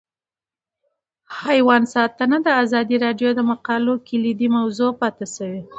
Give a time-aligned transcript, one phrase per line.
[1.41, 5.61] حیوان ساتنه د ازادي راډیو د مقالو کلیدي موضوع پاتې شوی.